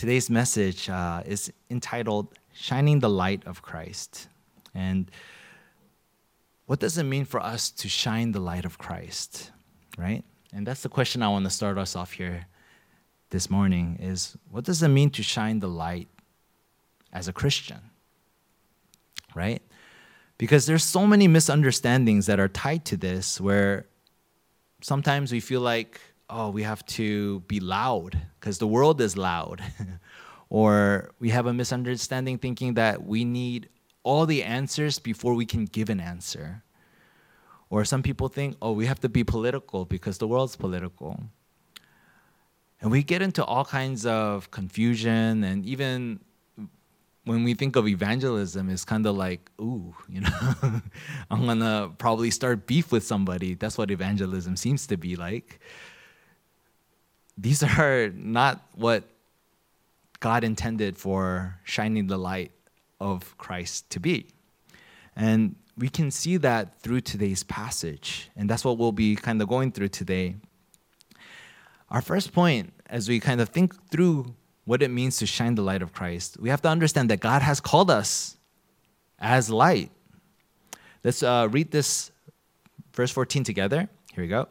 today's 0.00 0.30
message 0.30 0.88
uh, 0.88 1.22
is 1.26 1.52
entitled 1.68 2.26
Shining 2.54 3.00
the 3.00 3.10
Light 3.10 3.46
of 3.46 3.60
Christ. 3.60 4.28
And 4.74 5.10
what 6.64 6.80
does 6.80 6.96
it 6.96 7.02
mean 7.02 7.26
for 7.26 7.38
us 7.38 7.70
to 7.72 7.86
shine 7.86 8.32
the 8.32 8.40
light 8.40 8.64
of 8.64 8.78
Christ, 8.78 9.50
right? 9.98 10.24
And 10.54 10.66
that's 10.66 10.82
the 10.82 10.88
question 10.88 11.22
I 11.22 11.28
want 11.28 11.44
to 11.44 11.50
start 11.50 11.76
us 11.76 11.96
off 11.96 12.12
here 12.12 12.46
this 13.28 13.50
morning 13.50 13.98
is 14.00 14.38
what 14.50 14.64
does 14.64 14.82
it 14.82 14.88
mean 14.88 15.10
to 15.10 15.22
shine 15.22 15.60
the 15.60 15.68
light 15.68 16.08
as 17.12 17.28
a 17.28 17.32
Christian? 17.34 17.90
Right? 19.34 19.60
Because 20.38 20.64
there's 20.64 20.82
so 20.82 21.06
many 21.06 21.28
misunderstandings 21.28 22.24
that 22.24 22.40
are 22.40 22.48
tied 22.48 22.86
to 22.86 22.96
this 22.96 23.38
where 23.38 23.84
sometimes 24.80 25.30
we 25.30 25.40
feel 25.40 25.60
like 25.60 26.00
oh, 26.30 26.50
we 26.50 26.62
have 26.62 26.84
to 26.86 27.40
be 27.40 27.60
loud 27.60 28.18
because 28.38 28.58
the 28.58 28.66
world 28.66 29.00
is 29.00 29.16
loud. 29.16 29.62
or 30.50 31.10
we 31.18 31.30
have 31.30 31.46
a 31.46 31.52
misunderstanding 31.52 32.38
thinking 32.38 32.74
that 32.74 33.04
we 33.04 33.24
need 33.24 33.68
all 34.02 34.26
the 34.26 34.42
answers 34.42 34.98
before 34.98 35.34
we 35.34 35.44
can 35.44 35.64
give 35.64 35.90
an 35.90 36.00
answer. 36.00 36.62
Or 37.68 37.84
some 37.84 38.02
people 38.02 38.28
think, 38.28 38.56
oh, 38.60 38.72
we 38.72 38.86
have 38.86 39.00
to 39.00 39.08
be 39.08 39.22
political 39.22 39.84
because 39.84 40.18
the 40.18 40.26
world's 40.26 40.56
political. 40.56 41.22
And 42.80 42.90
we 42.90 43.02
get 43.02 43.22
into 43.22 43.44
all 43.44 43.64
kinds 43.64 44.06
of 44.06 44.50
confusion, 44.50 45.44
and 45.44 45.66
even 45.66 46.20
when 47.24 47.44
we 47.44 47.54
think 47.54 47.76
of 47.76 47.86
evangelism, 47.86 48.70
it's 48.70 48.84
kind 48.84 49.06
of 49.06 49.16
like, 49.16 49.50
ooh, 49.60 49.94
you 50.08 50.22
know, 50.22 50.80
I'm 51.30 51.46
gonna 51.46 51.92
probably 51.98 52.30
start 52.30 52.66
beef 52.66 52.90
with 52.90 53.04
somebody. 53.04 53.54
That's 53.54 53.76
what 53.76 53.90
evangelism 53.90 54.56
seems 54.56 54.86
to 54.88 54.96
be 54.96 55.14
like. 55.14 55.60
These 57.40 57.62
are 57.78 58.10
not 58.14 58.62
what 58.74 59.04
God 60.20 60.44
intended 60.44 60.98
for 60.98 61.58
shining 61.64 62.06
the 62.06 62.18
light 62.18 62.52
of 63.00 63.36
Christ 63.38 63.88
to 63.90 64.00
be. 64.00 64.26
And 65.16 65.56
we 65.76 65.88
can 65.88 66.10
see 66.10 66.36
that 66.36 66.80
through 66.82 67.00
today's 67.00 67.42
passage. 67.42 68.30
And 68.36 68.48
that's 68.48 68.64
what 68.64 68.76
we'll 68.76 68.92
be 68.92 69.16
kind 69.16 69.40
of 69.40 69.48
going 69.48 69.72
through 69.72 69.88
today. 69.88 70.36
Our 71.88 72.02
first 72.02 72.32
point, 72.32 72.72
as 72.88 73.08
we 73.08 73.18
kind 73.18 73.40
of 73.40 73.48
think 73.48 73.74
through 73.90 74.34
what 74.64 74.82
it 74.82 74.90
means 74.90 75.16
to 75.18 75.26
shine 75.26 75.54
the 75.54 75.62
light 75.62 75.82
of 75.82 75.92
Christ, 75.92 76.38
we 76.38 76.50
have 76.50 76.62
to 76.62 76.68
understand 76.68 77.08
that 77.10 77.20
God 77.20 77.42
has 77.42 77.60
called 77.60 77.90
us 77.90 78.36
as 79.18 79.48
light. 79.48 79.90
Let's 81.02 81.22
uh, 81.22 81.48
read 81.50 81.70
this 81.70 82.12
verse 82.92 83.10
14 83.10 83.42
together. 83.42 83.88
Here 84.12 84.22
we 84.22 84.28
go. 84.28 84.48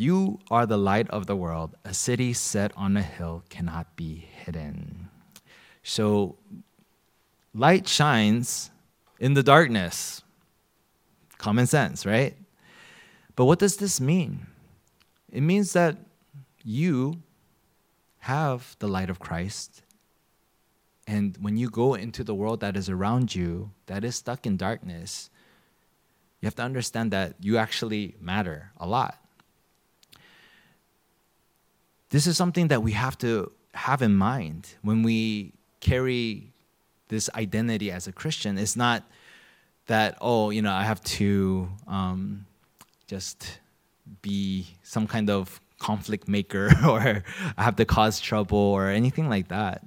You 0.00 0.38
are 0.48 0.64
the 0.64 0.78
light 0.78 1.10
of 1.10 1.26
the 1.26 1.34
world. 1.34 1.74
A 1.84 1.92
city 1.92 2.32
set 2.32 2.70
on 2.76 2.96
a 2.96 3.02
hill 3.02 3.42
cannot 3.48 3.96
be 3.96 4.28
hidden. 4.44 5.08
So, 5.82 6.36
light 7.52 7.88
shines 7.88 8.70
in 9.18 9.34
the 9.34 9.42
darkness. 9.42 10.22
Common 11.36 11.66
sense, 11.66 12.06
right? 12.06 12.36
But 13.34 13.46
what 13.46 13.58
does 13.58 13.78
this 13.78 14.00
mean? 14.00 14.46
It 15.32 15.40
means 15.40 15.72
that 15.72 15.96
you 16.62 17.20
have 18.20 18.76
the 18.78 18.86
light 18.86 19.10
of 19.10 19.18
Christ. 19.18 19.82
And 21.08 21.36
when 21.40 21.56
you 21.56 21.68
go 21.70 21.94
into 21.94 22.22
the 22.22 22.36
world 22.36 22.60
that 22.60 22.76
is 22.76 22.88
around 22.88 23.34
you, 23.34 23.72
that 23.86 24.04
is 24.04 24.14
stuck 24.14 24.46
in 24.46 24.56
darkness, 24.56 25.28
you 26.40 26.46
have 26.46 26.54
to 26.54 26.62
understand 26.62 27.10
that 27.10 27.34
you 27.40 27.58
actually 27.58 28.14
matter 28.20 28.70
a 28.76 28.86
lot. 28.86 29.18
This 32.10 32.26
is 32.26 32.36
something 32.36 32.68
that 32.68 32.82
we 32.82 32.92
have 32.92 33.18
to 33.18 33.52
have 33.74 34.02
in 34.02 34.16
mind 34.16 34.68
when 34.82 35.02
we 35.02 35.52
carry 35.80 36.52
this 37.08 37.28
identity 37.34 37.90
as 37.90 38.06
a 38.06 38.12
Christian. 38.12 38.58
It's 38.58 38.76
not 38.76 39.04
that, 39.86 40.16
oh, 40.20 40.50
you 40.50 40.62
know, 40.62 40.72
I 40.72 40.84
have 40.84 41.02
to 41.02 41.68
um, 41.86 42.46
just 43.06 43.60
be 44.22 44.66
some 44.82 45.06
kind 45.06 45.30
of 45.30 45.60
conflict 45.78 46.28
maker 46.28 46.70
or 46.88 47.22
I 47.56 47.62
have 47.62 47.76
to 47.76 47.84
cause 47.84 48.20
trouble 48.20 48.58
or 48.58 48.88
anything 48.88 49.28
like 49.28 49.48
that. 49.48 49.84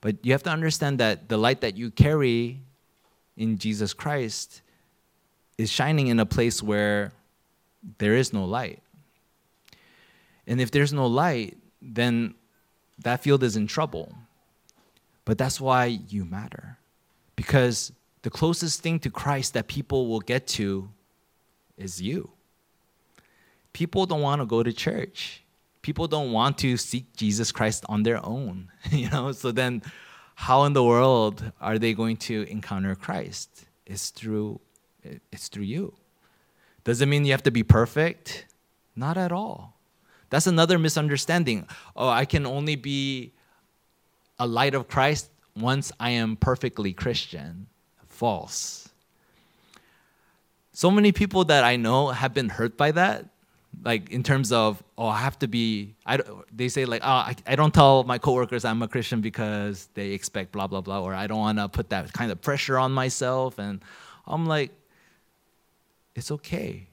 But 0.00 0.24
you 0.24 0.32
have 0.32 0.42
to 0.44 0.50
understand 0.50 1.00
that 1.00 1.28
the 1.28 1.38
light 1.38 1.62
that 1.62 1.76
you 1.76 1.90
carry 1.90 2.60
in 3.36 3.58
Jesus 3.58 3.94
Christ 3.94 4.62
is 5.56 5.70
shining 5.70 6.08
in 6.08 6.20
a 6.20 6.26
place 6.26 6.62
where 6.62 7.12
there 7.98 8.14
is 8.14 8.32
no 8.32 8.44
light. 8.44 8.83
And 10.46 10.60
if 10.60 10.70
there's 10.70 10.92
no 10.92 11.06
light, 11.06 11.56
then 11.80 12.34
that 12.98 13.22
field 13.22 13.42
is 13.42 13.56
in 13.56 13.66
trouble. 13.66 14.14
But 15.24 15.38
that's 15.38 15.60
why 15.60 15.86
you 15.86 16.24
matter. 16.24 16.78
Because 17.36 17.92
the 18.22 18.30
closest 18.30 18.82
thing 18.82 18.98
to 19.00 19.10
Christ 19.10 19.54
that 19.54 19.68
people 19.68 20.06
will 20.08 20.20
get 20.20 20.46
to 20.58 20.88
is 21.76 22.00
you. 22.00 22.30
People 23.72 24.06
don't 24.06 24.20
want 24.20 24.40
to 24.40 24.46
go 24.46 24.62
to 24.62 24.72
church. 24.72 25.42
People 25.82 26.06
don't 26.06 26.32
want 26.32 26.58
to 26.58 26.76
seek 26.76 27.14
Jesus 27.16 27.52
Christ 27.52 27.84
on 27.88 28.02
their 28.02 28.24
own, 28.24 28.70
you 28.90 29.10
know? 29.10 29.32
So 29.32 29.50
then 29.50 29.82
how 30.34 30.64
in 30.64 30.72
the 30.72 30.84
world 30.84 31.52
are 31.60 31.78
they 31.78 31.92
going 31.94 32.16
to 32.28 32.46
encounter 32.50 32.94
Christ? 32.94 33.66
It's 33.86 34.10
through 34.10 34.60
it's 35.30 35.48
through 35.48 35.64
you. 35.64 35.94
Does 36.84 37.02
it 37.02 37.06
mean 37.06 37.26
you 37.26 37.32
have 37.32 37.42
to 37.42 37.50
be 37.50 37.62
perfect? 37.62 38.46
Not 38.96 39.18
at 39.18 39.32
all. 39.32 39.76
That's 40.34 40.48
another 40.48 40.80
misunderstanding. 40.80 41.68
Oh, 41.94 42.08
I 42.08 42.24
can 42.24 42.44
only 42.44 42.74
be 42.74 43.30
a 44.40 44.48
light 44.48 44.74
of 44.74 44.88
Christ 44.88 45.30
once 45.56 45.92
I 46.00 46.10
am 46.10 46.34
perfectly 46.34 46.92
Christian. 46.92 47.68
False. 48.08 48.88
So 50.72 50.90
many 50.90 51.12
people 51.12 51.44
that 51.44 51.62
I 51.62 51.76
know 51.76 52.08
have 52.08 52.34
been 52.34 52.48
hurt 52.48 52.76
by 52.76 52.90
that. 52.90 53.26
Like 53.84 54.10
in 54.10 54.24
terms 54.24 54.50
of, 54.50 54.82
oh, 54.98 55.06
I 55.06 55.20
have 55.20 55.38
to 55.38 55.46
be. 55.46 55.94
I, 56.04 56.18
they 56.52 56.66
say 56.66 56.84
like, 56.84 57.02
oh, 57.04 57.22
I, 57.30 57.36
I 57.46 57.54
don't 57.54 57.72
tell 57.72 58.02
my 58.02 58.18
coworkers 58.18 58.64
I'm 58.64 58.82
a 58.82 58.88
Christian 58.88 59.20
because 59.20 59.88
they 59.94 60.10
expect 60.10 60.50
blah 60.50 60.66
blah 60.66 60.80
blah, 60.80 61.00
or 61.00 61.14
I 61.14 61.28
don't 61.28 61.38
want 61.38 61.58
to 61.58 61.68
put 61.68 61.90
that 61.90 62.12
kind 62.12 62.32
of 62.32 62.42
pressure 62.42 62.76
on 62.76 62.90
myself. 62.90 63.60
And 63.60 63.80
I'm 64.26 64.46
like, 64.46 64.72
it's 66.16 66.32
okay 66.32 66.88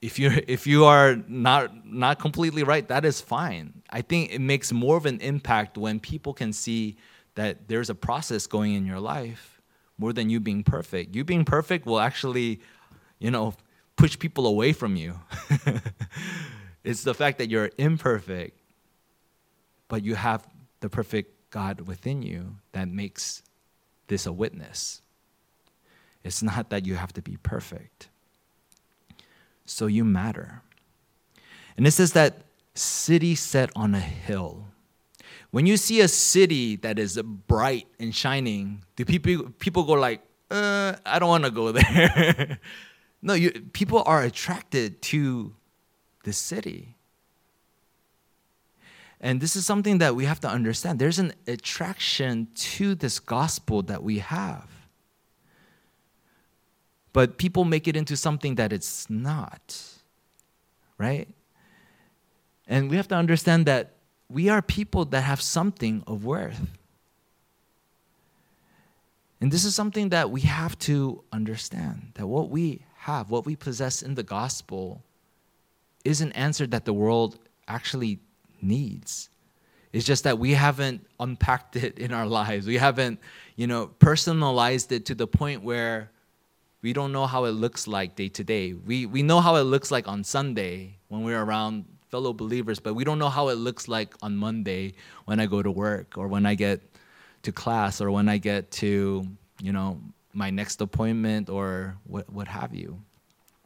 if 0.00 0.18
you 0.18 0.30
if 0.48 0.66
you 0.66 0.84
are 0.84 1.16
not 1.28 1.86
not 1.86 2.18
completely 2.18 2.62
right, 2.62 2.86
that 2.88 3.04
is 3.04 3.20
fine. 3.20 3.82
I 3.90 4.02
think 4.02 4.32
it 4.32 4.40
makes 4.40 4.72
more 4.72 4.96
of 4.96 5.06
an 5.06 5.20
impact 5.20 5.78
when 5.78 6.00
people 6.00 6.34
can 6.34 6.52
see 6.52 6.96
that 7.34 7.68
there's 7.68 7.90
a 7.90 7.94
process 7.94 8.46
going 8.46 8.74
in 8.74 8.84
your 8.84 9.00
life 9.00 9.60
more 9.96 10.12
than 10.12 10.30
you 10.30 10.40
being 10.40 10.62
perfect. 10.64 11.14
You 11.14 11.24
being 11.24 11.44
perfect 11.44 11.86
will 11.86 12.00
actually, 12.00 12.60
you 13.18 13.30
know, 13.30 13.54
push 13.96 14.18
people 14.18 14.46
away 14.46 14.72
from 14.72 14.96
you. 14.96 15.20
it's 16.84 17.02
the 17.02 17.14
fact 17.14 17.38
that 17.38 17.50
you're 17.50 17.70
imperfect, 17.78 18.58
but 19.88 20.04
you 20.04 20.14
have 20.14 20.46
the 20.80 20.88
perfect 20.88 21.50
God 21.50 21.82
within 21.82 22.22
you 22.22 22.56
that 22.72 22.88
makes 22.88 23.42
this 24.06 24.26
a 24.26 24.32
witness. 24.32 25.02
It's 26.24 26.42
not 26.42 26.70
that 26.70 26.86
you 26.86 26.94
have 26.94 27.12
to 27.14 27.22
be 27.22 27.36
perfect 27.36 28.08
so 29.68 29.86
you 29.86 30.04
matter. 30.04 30.62
And 31.76 31.86
it 31.86 31.92
says 31.92 32.12
that 32.12 32.42
city 32.74 33.34
set 33.34 33.70
on 33.76 33.94
a 33.94 34.00
hill. 34.00 34.64
When 35.50 35.66
you 35.66 35.76
see 35.76 36.00
a 36.00 36.08
city 36.08 36.76
that 36.76 36.98
is 36.98 37.20
bright 37.22 37.86
and 37.98 38.14
shining, 38.14 38.84
do 38.96 39.04
people 39.04 39.50
people 39.58 39.84
go 39.84 39.94
like, 39.94 40.20
uh, 40.50 40.94
I 41.06 41.18
don't 41.18 41.28
want 41.28 41.44
to 41.44 41.50
go 41.50 41.72
there? 41.72 42.58
no, 43.22 43.34
you, 43.34 43.50
people 43.72 44.02
are 44.04 44.22
attracted 44.22 45.00
to 45.02 45.54
the 46.24 46.32
city. 46.32 46.96
And 49.20 49.40
this 49.40 49.56
is 49.56 49.66
something 49.66 49.98
that 49.98 50.14
we 50.14 50.26
have 50.26 50.40
to 50.40 50.48
understand. 50.48 50.98
There's 50.98 51.18
an 51.18 51.32
attraction 51.46 52.48
to 52.54 52.94
this 52.94 53.18
gospel 53.18 53.82
that 53.82 54.02
we 54.02 54.20
have 54.20 54.77
but 57.18 57.36
people 57.36 57.64
make 57.64 57.88
it 57.88 57.96
into 57.96 58.16
something 58.16 58.54
that 58.54 58.72
it's 58.72 59.10
not, 59.10 59.76
right? 60.98 61.26
And 62.68 62.88
we 62.88 62.94
have 62.94 63.08
to 63.08 63.16
understand 63.16 63.66
that 63.66 63.94
we 64.28 64.48
are 64.48 64.62
people 64.62 65.04
that 65.06 65.22
have 65.22 65.40
something 65.40 66.04
of 66.06 66.24
worth. 66.24 66.60
And 69.40 69.50
this 69.50 69.64
is 69.64 69.74
something 69.74 70.10
that 70.10 70.30
we 70.30 70.42
have 70.42 70.78
to 70.90 71.24
understand 71.32 72.12
that 72.14 72.28
what 72.28 72.50
we 72.50 72.84
have, 72.98 73.30
what 73.30 73.44
we 73.44 73.56
possess 73.56 74.00
in 74.00 74.14
the 74.14 74.22
gospel, 74.22 75.02
is 76.04 76.20
an 76.20 76.30
answer 76.34 76.68
that 76.68 76.84
the 76.84 76.92
world 76.92 77.40
actually 77.66 78.20
needs. 78.62 79.28
It's 79.92 80.06
just 80.06 80.22
that 80.22 80.38
we 80.38 80.52
haven't 80.52 81.04
unpacked 81.18 81.74
it 81.84 81.98
in 81.98 82.12
our 82.12 82.26
lives. 82.26 82.64
We 82.64 82.76
haven't, 82.76 83.18
you 83.56 83.66
know, 83.66 83.88
personalized 83.88 84.92
it 84.92 85.04
to 85.06 85.16
the 85.16 85.26
point 85.26 85.64
where 85.64 86.12
we 86.82 86.92
don't 86.92 87.12
know 87.12 87.26
how 87.26 87.44
it 87.44 87.52
looks 87.52 87.86
like 87.86 88.14
day 88.14 88.28
to 88.28 88.44
day. 88.44 88.72
We, 88.72 89.06
we 89.06 89.22
know 89.22 89.40
how 89.40 89.56
it 89.56 89.62
looks 89.62 89.90
like 89.90 90.06
on 90.06 90.22
Sunday 90.22 90.96
when 91.08 91.22
we're 91.22 91.42
around 91.42 91.84
fellow 92.08 92.32
believers, 92.32 92.78
but 92.78 92.94
we 92.94 93.04
don't 93.04 93.18
know 93.18 93.28
how 93.28 93.48
it 93.48 93.56
looks 93.56 93.88
like 93.88 94.14
on 94.22 94.36
Monday 94.36 94.94
when 95.24 95.40
I 95.40 95.46
go 95.46 95.62
to 95.62 95.70
work 95.70 96.16
or 96.16 96.28
when 96.28 96.46
I 96.46 96.54
get 96.54 96.80
to 97.42 97.52
class 97.52 98.00
or 98.00 98.10
when 98.10 98.28
I 98.28 98.38
get 98.38 98.70
to, 98.72 99.26
you 99.60 99.72
know, 99.72 100.00
my 100.32 100.50
next 100.50 100.80
appointment 100.80 101.50
or 101.50 101.96
what, 102.04 102.30
what 102.30 102.48
have 102.48 102.74
you. 102.74 103.02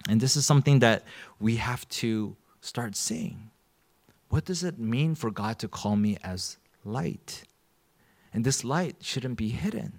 And 0.09 0.21
this 0.21 0.37
is 0.37 0.47
something 0.47 0.81
that 0.81 1.05
we 1.39 1.57
have 1.57 1.89
to 1.91 2.35
start 2.61 2.97
seeing. 2.97 3.51
What 4.31 4.47
does 4.47 4.65
it 4.65 4.79
mean 4.79 5.15
for 5.15 5.31
God 5.31 5.59
to 5.59 5.69
call 5.69 5.97
me 5.97 6.17
as 6.25 6.57
light? 6.85 7.45
And 8.33 8.45
this 8.45 8.65
light 8.65 8.97
shouldn't 9.01 9.37
be 9.37 9.51
hidden 9.51 9.99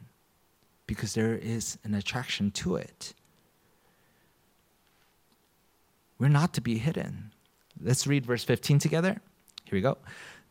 because 0.88 1.14
there 1.14 1.36
is 1.36 1.78
an 1.84 1.94
attraction 1.94 2.52
to 2.52 2.76
it. 2.76 3.14
We're 6.20 6.30
not 6.30 6.54
to 6.54 6.62
be 6.62 6.78
hidden. 6.78 7.32
Let's 7.82 8.08
read 8.08 8.26
verse 8.26 8.44
15 8.44 8.80
together. 8.80 9.20
Here 9.66 9.78
we 9.78 9.82
go. 9.82 9.98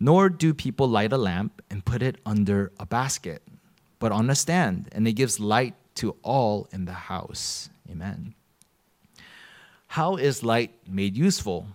Nor 0.01 0.29
do 0.29 0.53
people 0.53 0.89
light 0.89 1.13
a 1.13 1.17
lamp 1.17 1.63
and 1.71 1.85
put 1.85 2.03
it 2.03 2.17
under 2.27 2.73
a 2.81 2.87
basket, 2.87 3.43
but 3.99 4.13
on 4.13 4.29
a 4.29 4.35
stand, 4.35 4.89
and 4.93 5.07
it 5.07 5.13
gives 5.13 5.39
light 5.39 5.75
to 5.97 6.17
all 6.23 6.69
in 6.73 6.85
the 6.85 6.93
house. 6.93 7.71
Amen. 7.91 8.35
How 9.87 10.17
is 10.17 10.43
light 10.43 10.73
made 10.89 11.17
useful? 11.17 11.67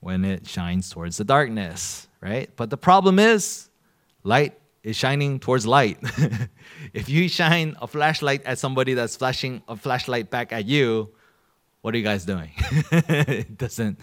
When 0.00 0.24
it 0.24 0.46
shines 0.46 0.88
towards 0.88 1.16
the 1.16 1.24
darkness, 1.24 2.06
right? 2.20 2.48
But 2.54 2.70
the 2.70 2.76
problem 2.76 3.18
is, 3.18 3.68
light 4.22 4.58
is 4.86 4.94
shining 4.94 5.40
towards 5.40 5.66
light. 5.66 5.98
if 6.94 7.08
you 7.08 7.28
shine 7.28 7.74
a 7.82 7.88
flashlight 7.88 8.44
at 8.44 8.56
somebody 8.56 8.94
that's 8.94 9.16
flashing 9.16 9.60
a 9.66 9.74
flashlight 9.74 10.30
back 10.30 10.52
at 10.52 10.64
you, 10.64 11.12
what 11.80 11.92
are 11.92 11.98
you 11.98 12.04
guys 12.04 12.24
doing? 12.24 12.50
it 12.92 13.58
doesn't 13.58 13.98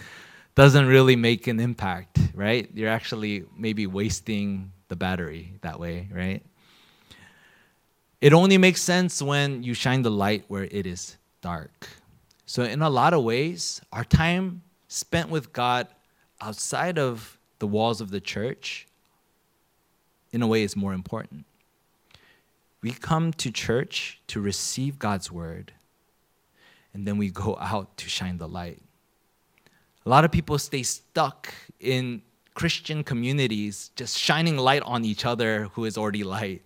doesn't 0.55 0.85
really 0.85 1.15
make 1.15 1.47
an 1.47 1.61
impact, 1.61 2.19
right? 2.35 2.69
You're 2.73 2.89
actually 2.89 3.45
maybe 3.57 3.87
wasting 3.87 4.73
the 4.89 4.97
battery 4.97 5.53
that 5.61 5.79
way, 5.79 6.09
right? 6.11 6.43
It 8.19 8.33
only 8.33 8.57
makes 8.57 8.81
sense 8.81 9.21
when 9.21 9.63
you 9.63 9.73
shine 9.73 10.01
the 10.01 10.11
light 10.11 10.43
where 10.49 10.65
it 10.65 10.85
is 10.85 11.15
dark. 11.41 11.87
So, 12.45 12.63
in 12.63 12.81
a 12.81 12.89
lot 12.89 13.13
of 13.13 13.23
ways, 13.23 13.81
our 13.93 14.03
time 14.03 14.63
spent 14.89 15.29
with 15.29 15.53
God 15.53 15.87
outside 16.41 16.99
of 16.99 17.39
the 17.59 17.67
walls 17.67 18.01
of 18.01 18.11
the 18.11 18.19
church, 18.19 18.85
in 20.33 20.41
a 20.41 20.47
way, 20.47 20.63
is 20.63 20.75
more 20.75 20.93
important. 20.93 21.45
We 22.81 22.91
come 22.91 23.31
to 23.33 23.49
church 23.49 24.19
to 24.27 24.41
receive 24.41 24.99
God's 24.99 25.31
word, 25.31 25.71
and 26.93 27.07
then 27.07 27.17
we 27.17 27.29
go 27.29 27.57
out 27.61 27.95
to 27.97 28.09
shine 28.09 28.37
the 28.37 28.47
light. 28.47 28.81
A 30.05 30.09
lot 30.09 30.25
of 30.25 30.31
people 30.31 30.57
stay 30.57 30.83
stuck 30.83 31.53
in 31.79 32.21
Christian 32.55 33.03
communities, 33.03 33.91
just 33.95 34.17
shining 34.17 34.57
light 34.57 34.81
on 34.83 35.05
each 35.05 35.25
other 35.25 35.69
who 35.73 35.85
is 35.85 35.97
already 35.97 36.23
light. 36.23 36.61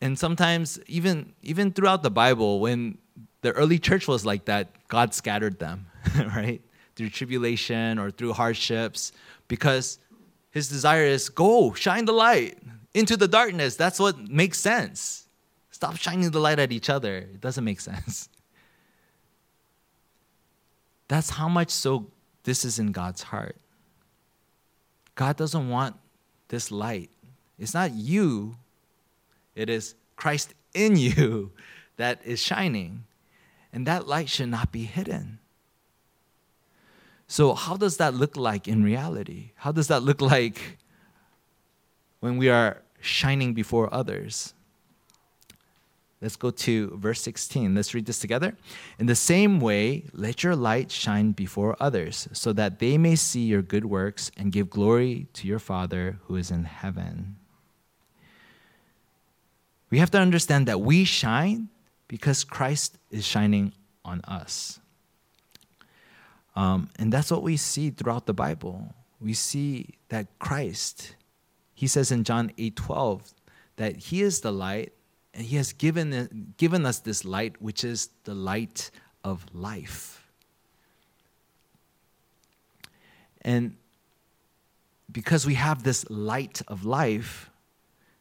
And 0.00 0.18
sometimes, 0.18 0.78
even, 0.86 1.32
even 1.42 1.72
throughout 1.72 2.02
the 2.02 2.10
Bible, 2.10 2.60
when 2.60 2.98
the 3.40 3.52
early 3.52 3.78
church 3.78 4.06
was 4.06 4.26
like 4.26 4.44
that, 4.44 4.68
God 4.88 5.14
scattered 5.14 5.58
them, 5.58 5.86
right? 6.16 6.60
Through 6.96 7.10
tribulation 7.10 7.98
or 7.98 8.10
through 8.10 8.34
hardships, 8.34 9.12
because 9.48 9.98
his 10.56 10.70
desire 10.70 11.04
is 11.04 11.28
go, 11.28 11.74
shine 11.74 12.06
the 12.06 12.12
light 12.12 12.56
into 12.94 13.14
the 13.14 13.28
darkness. 13.28 13.76
That's 13.76 14.00
what 14.00 14.18
makes 14.18 14.58
sense. 14.58 15.28
Stop 15.70 15.96
shining 15.96 16.30
the 16.30 16.40
light 16.40 16.58
at 16.58 16.72
each 16.72 16.88
other. 16.88 17.18
It 17.18 17.42
doesn't 17.42 17.62
make 17.62 17.78
sense. 17.78 18.30
That's 21.08 21.28
how 21.28 21.50
much 21.50 21.68
so 21.68 22.06
this 22.44 22.64
is 22.64 22.78
in 22.78 22.92
God's 22.92 23.24
heart. 23.24 23.56
God 25.14 25.36
doesn't 25.36 25.68
want 25.68 25.94
this 26.48 26.70
light. 26.70 27.10
It's 27.58 27.74
not 27.74 27.92
you, 27.92 28.56
it 29.54 29.68
is 29.68 29.94
Christ 30.16 30.54
in 30.72 30.96
you 31.08 31.52
that 31.98 32.22
is 32.24 32.40
shining. 32.40 33.04
And 33.74 33.86
that 33.86 34.08
light 34.08 34.30
should 34.30 34.48
not 34.48 34.72
be 34.72 34.84
hidden. 34.84 35.38
So, 37.28 37.54
how 37.54 37.76
does 37.76 37.96
that 37.96 38.14
look 38.14 38.36
like 38.36 38.68
in 38.68 38.84
reality? 38.84 39.50
How 39.56 39.72
does 39.72 39.88
that 39.88 40.02
look 40.02 40.20
like 40.20 40.78
when 42.20 42.36
we 42.36 42.48
are 42.48 42.82
shining 43.00 43.52
before 43.52 43.92
others? 43.92 44.54
Let's 46.20 46.36
go 46.36 46.50
to 46.50 46.96
verse 46.96 47.20
16. 47.20 47.74
Let's 47.74 47.92
read 47.92 48.06
this 48.06 48.18
together. 48.18 48.56
In 48.98 49.06
the 49.06 49.14
same 49.14 49.60
way, 49.60 50.04
let 50.12 50.42
your 50.42 50.56
light 50.56 50.90
shine 50.90 51.32
before 51.32 51.76
others, 51.78 52.28
so 52.32 52.52
that 52.54 52.78
they 52.78 52.96
may 52.96 53.16
see 53.16 53.44
your 53.44 53.62
good 53.62 53.84
works 53.84 54.30
and 54.36 54.50
give 54.50 54.70
glory 54.70 55.26
to 55.34 55.46
your 55.46 55.58
Father 55.58 56.18
who 56.24 56.36
is 56.36 56.50
in 56.50 56.64
heaven. 56.64 57.36
We 59.90 59.98
have 59.98 60.10
to 60.12 60.18
understand 60.18 60.66
that 60.66 60.80
we 60.80 61.04
shine 61.04 61.68
because 62.08 62.44
Christ 62.44 62.98
is 63.10 63.24
shining 63.24 63.72
on 64.04 64.20
us. 64.22 64.80
Um, 66.56 66.88
and 66.98 67.12
that's 67.12 67.30
what 67.30 67.42
we 67.42 67.56
see 67.56 67.90
throughout 67.90 68.26
the 68.26 68.32
Bible. 68.32 68.94
We 69.20 69.34
see 69.34 69.90
that 70.08 70.26
Christ, 70.38 71.14
he 71.74 71.86
says 71.86 72.10
in 72.10 72.24
John 72.24 72.50
8 72.56 72.74
12, 72.74 73.34
that 73.76 73.96
he 73.96 74.22
is 74.22 74.40
the 74.40 74.52
light 74.52 74.92
and 75.34 75.44
he 75.44 75.56
has 75.56 75.74
given, 75.74 76.54
given 76.56 76.86
us 76.86 77.00
this 77.00 77.24
light, 77.24 77.60
which 77.60 77.84
is 77.84 78.08
the 78.24 78.34
light 78.34 78.90
of 79.22 79.44
life. 79.52 80.26
And 83.42 83.76
because 85.12 85.46
we 85.46 85.54
have 85.54 85.82
this 85.82 86.08
light 86.08 86.62
of 86.68 86.86
life, 86.86 87.50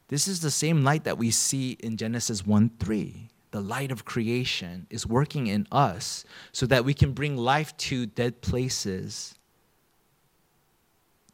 this 0.10 0.28
is 0.28 0.42
the 0.42 0.52
same 0.52 0.84
light 0.84 1.06
that 1.06 1.18
we 1.18 1.32
see 1.32 1.78
in 1.80 1.96
Genesis 1.96 2.46
1 2.46 2.72
3. 2.80 3.30
The 3.56 3.62
light 3.62 3.90
of 3.90 4.04
creation 4.04 4.86
is 4.90 5.08
working 5.08 5.48
in 5.48 5.66
us 5.72 6.26
so 6.52 6.66
that 6.66 6.84
we 6.84 6.94
can 6.94 7.14
bring 7.14 7.38
life 7.38 7.72
to 7.88 8.06
dead 8.06 8.42
places, 8.42 9.34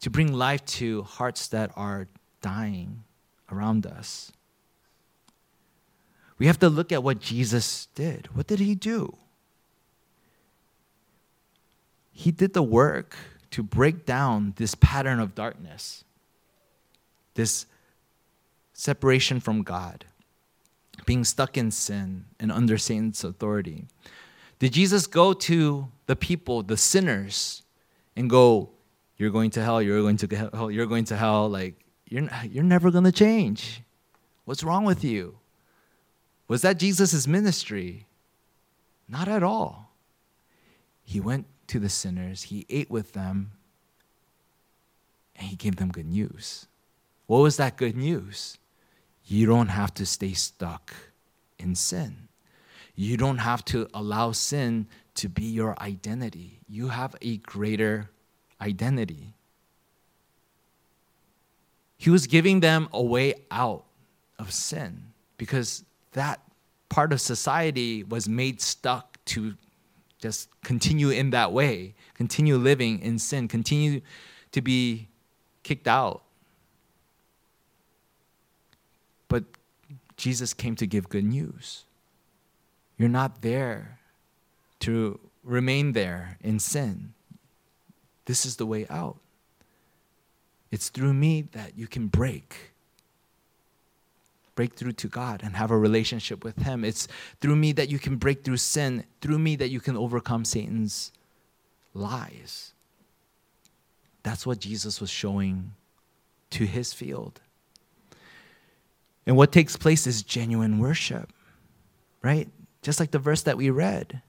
to 0.02 0.12
bring 0.12 0.32
life 0.32 0.64
to 0.78 1.02
hearts 1.02 1.48
that 1.48 1.72
are 1.76 2.08
dying 2.40 3.06
around 3.52 3.88
us. 3.88 4.32
We 6.38 6.46
have 6.46 6.60
to 6.60 6.70
look 6.70 6.92
at 6.92 7.02
what 7.02 7.20
Jesus 7.20 7.88
did. 7.96 8.30
What 8.36 8.46
did 8.46 8.60
he 8.60 8.76
do? 8.76 9.18
He 12.12 12.30
did 12.30 12.54
the 12.54 12.62
work 12.62 13.16
to 13.50 13.64
break 13.64 14.06
down 14.06 14.54
this 14.58 14.76
pattern 14.76 15.20
of 15.20 15.34
darkness, 15.34 16.04
this 17.34 17.66
separation 18.74 19.40
from 19.40 19.64
God, 19.64 20.06
being 21.06 21.24
stuck 21.24 21.58
in 21.58 21.72
sin 21.72 22.26
and 22.40 22.52
under 22.52 22.78
Satan's 22.78 23.24
authority. 23.24 23.88
Did 24.60 24.74
Jesus 24.74 25.08
go 25.08 25.34
to 25.34 25.88
the 26.06 26.16
people, 26.16 26.64
the 26.64 26.78
sinners, 26.78 27.64
and 28.16 28.30
go, 28.30 28.70
You're 29.18 29.32
going 29.32 29.50
to 29.52 29.64
hell, 29.64 29.82
you're 29.82 30.02
going 30.02 30.18
to 30.18 30.50
hell, 30.54 30.70
you're 30.70 30.86
going 30.86 31.06
to 31.06 31.18
hell, 31.18 31.50
like, 31.50 31.76
you're, 32.08 32.30
you're 32.50 32.64
never 32.64 32.92
going 32.92 33.06
to 33.06 33.12
change. 33.12 33.82
What's 34.46 34.64
wrong 34.64 34.84
with 34.84 35.04
you? 35.04 35.38
Was 36.48 36.62
that 36.64 36.78
Jesus' 36.78 37.26
ministry? 37.26 38.08
Not 39.08 39.28
at 39.28 39.44
all. 39.44 39.94
He 41.04 41.20
went 41.20 41.46
to 41.68 41.80
the 41.80 41.90
sinners, 41.90 42.44
he 42.44 42.66
ate 42.70 42.92
with 42.92 43.14
them, 43.14 43.52
and 45.36 45.48
he 45.48 45.56
gave 45.56 45.78
them 45.78 45.90
good 45.90 46.06
news. 46.06 46.68
What 47.28 47.40
was 47.40 47.58
that 47.58 47.78
good 47.78 47.96
news? 47.96 48.58
You 49.32 49.46
don't 49.46 49.70
have 49.70 49.94
to 49.94 50.06
stay 50.06 50.34
stuck 50.34 50.94
in 51.58 51.74
sin. 51.74 52.28
You 52.96 53.16
don't 53.16 53.38
have 53.38 53.64
to 53.66 53.88
allow 53.94 54.34
sin 54.34 54.88
to 55.16 55.30
be 55.30 55.46
your 55.46 55.82
identity. 55.82 56.60
You 56.68 56.90
have 56.90 57.16
a 57.22 57.38
greater 57.38 58.10
identity. 58.60 59.34
He 61.98 62.10
was 62.10 62.28
giving 62.28 62.60
them 62.60 62.90
a 62.92 63.02
way 63.02 63.36
out 63.50 63.86
of 64.38 64.52
sin 64.52 65.14
because 65.38 65.86
that 66.12 66.42
part 66.90 67.14
of 67.14 67.22
society 67.22 68.04
was 68.04 68.28
made 68.28 68.60
stuck 68.60 69.18
to 69.28 69.54
just 70.20 70.50
continue 70.62 71.10
in 71.10 71.30
that 71.30 71.54
way, 71.54 71.96
continue 72.16 72.58
living 72.58 73.00
in 73.00 73.18
sin, 73.18 73.48
continue 73.48 74.02
to 74.52 74.62
be 74.62 75.08
kicked 75.64 75.88
out. 75.88 76.24
But 79.32 79.46
Jesus 80.22 80.54
came 80.54 80.76
to 80.76 80.86
give 80.86 81.10
good 81.10 81.26
news. 81.26 81.86
You're 82.96 83.10
not 83.10 83.42
there 83.42 83.98
to 84.82 85.20
remain 85.44 85.94
there 85.94 86.38
in 86.42 86.60
sin. 86.60 87.14
This 88.26 88.46
is 88.46 88.58
the 88.58 88.68
way 88.68 88.86
out. 88.88 89.18
It's 90.70 90.90
through 90.90 91.16
me 91.16 91.42
that 91.54 91.76
you 91.76 91.88
can 91.88 92.06
break 92.06 92.68
break 94.54 94.76
through 94.76 94.92
to 94.92 95.08
God 95.08 95.42
and 95.44 95.56
have 95.56 95.72
a 95.72 95.78
relationship 95.78 96.44
with 96.44 96.62
Him. 96.62 96.84
It's 96.84 97.08
through 97.40 97.56
me 97.56 97.72
that 97.72 97.90
you 97.90 97.98
can 97.98 98.18
break 98.18 98.44
through 98.44 98.58
sin, 98.58 99.06
through 99.20 99.40
me 99.40 99.56
that 99.56 99.70
you 99.70 99.80
can 99.80 99.98
overcome 99.98 100.46
Satan's 100.46 101.12
lies. 101.96 102.74
That's 104.22 104.46
what 104.46 104.60
Jesus 104.60 105.02
was 105.02 105.10
showing 105.10 105.74
to 106.52 106.66
his 106.66 106.94
field. 106.94 107.42
And 109.26 109.38
what 109.38 109.52
takes 109.52 109.78
place 109.78 110.08
is 110.08 110.24
genuine 110.24 110.80
worship, 110.80 111.32
right? 112.22 112.50
Just 112.82 113.00
like 113.00 113.12
the 113.12 113.20
verse 113.20 113.44
that 113.44 113.58
we 113.58 113.70
read. 113.70 114.22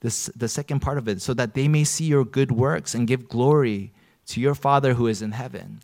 This, 0.00 0.26
the 0.36 0.48
second 0.48 0.80
part 0.80 0.98
of 0.98 1.08
it, 1.08 1.20
so 1.20 1.34
that 1.34 1.54
they 1.54 1.68
may 1.68 1.84
see 1.84 2.04
your 2.04 2.24
good 2.24 2.52
works 2.52 2.94
and 2.94 3.06
give 3.06 3.28
glory 3.28 3.92
to 4.26 4.40
your 4.40 4.54
Father 4.54 4.94
who 4.94 5.06
is 5.06 5.22
in 5.22 5.32
heaven. 5.32 5.80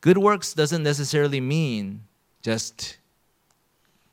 Good 0.00 0.18
works 0.18 0.54
doesn't 0.54 0.82
necessarily 0.82 1.40
mean 1.40 2.02
just, 2.42 2.98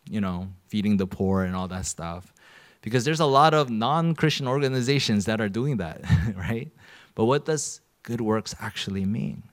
you 0.09 0.21
know, 0.21 0.49
feeding 0.67 0.97
the 0.97 1.07
poor 1.07 1.43
and 1.43 1.55
all 1.55 1.67
that 1.67 1.85
stuff. 1.85 2.33
Because 2.81 3.05
there's 3.05 3.19
a 3.19 3.25
lot 3.25 3.53
of 3.53 3.69
non 3.69 4.15
Christian 4.15 4.47
organizations 4.47 5.25
that 5.25 5.41
are 5.41 5.49
doing 5.49 5.77
that, 5.77 6.01
right? 6.35 6.69
But 7.15 7.25
what 7.25 7.45
does 7.45 7.81
good 8.03 8.21
works 8.21 8.55
actually 8.59 9.05
mean? 9.05 9.43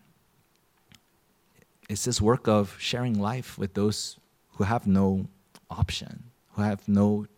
It's 1.94 2.04
this 2.04 2.20
work 2.20 2.48
of 2.48 2.74
sharing 2.80 3.20
life 3.20 3.56
with 3.56 3.74
those 3.74 4.18
who 4.54 4.64
have 4.64 4.84
no 4.84 5.28
option, 5.70 6.24
who 6.54 6.62
have 6.62 6.88
no, 6.88 7.28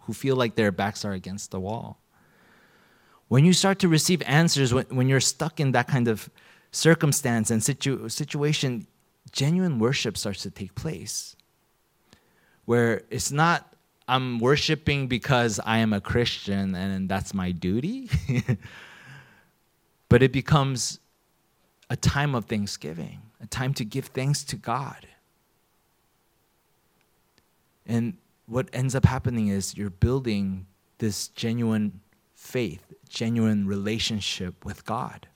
who 0.00 0.12
feel 0.12 0.34
like 0.34 0.56
their 0.56 0.72
backs 0.72 1.04
are 1.04 1.12
against 1.12 1.52
the 1.52 1.60
wall. 1.60 2.00
When 3.28 3.44
you 3.44 3.52
start 3.52 3.78
to 3.78 3.86
receive 3.86 4.20
answers, 4.26 4.74
when, 4.74 4.86
when 4.86 5.08
you're 5.08 5.20
stuck 5.20 5.60
in 5.60 5.70
that 5.72 5.86
kind 5.86 6.08
of 6.08 6.28
circumstance 6.72 7.52
and 7.52 7.62
situ- 7.62 8.08
situation, 8.08 8.88
genuine 9.30 9.78
worship 9.78 10.18
starts 10.18 10.42
to 10.42 10.50
take 10.50 10.74
place. 10.74 11.36
Where 12.64 13.02
it's 13.10 13.30
not, 13.30 13.76
I'm 14.08 14.40
worshiping 14.40 15.06
because 15.06 15.60
I 15.64 15.78
am 15.78 15.92
a 15.92 16.00
Christian 16.00 16.74
and 16.74 17.08
that's 17.08 17.32
my 17.32 17.52
duty, 17.52 18.10
but 20.08 20.20
it 20.20 20.32
becomes 20.32 20.98
a 21.88 21.94
time 21.94 22.34
of 22.34 22.46
thanksgiving, 22.46 23.20
a 23.42 23.46
time 23.46 23.74
to 23.74 23.84
give 23.84 24.06
thanks 24.06 24.44
to 24.44 24.56
God. 24.56 25.06
And 27.84 28.16
what 28.46 28.68
ends 28.72 28.94
up 28.94 29.04
happening 29.04 29.48
is 29.48 29.76
you're 29.76 29.90
building 29.90 30.66
this 30.98 31.28
genuine 31.28 32.00
faith, 32.34 32.92
genuine 33.08 33.66
relationship 33.66 34.64
with 34.64 34.84
God. 34.84 35.26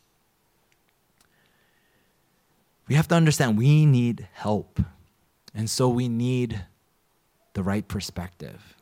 We 2.88 2.94
have 2.94 3.08
to 3.08 3.16
understand 3.16 3.58
we 3.58 3.84
need 3.84 4.28
help. 4.32 4.80
And 5.54 5.68
so 5.68 5.88
we 5.88 6.08
need 6.08 6.64
the 7.54 7.62
right 7.62 7.86
perspective. 7.88 8.76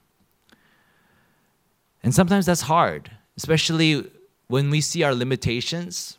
And 2.03 2.15
sometimes 2.15 2.45
that's 2.45 2.63
hard, 2.63 3.11
especially 3.39 4.11
when 4.49 4.69
we 4.69 4.83
see 4.83 5.03
our 5.03 5.15
limitations. 5.15 6.19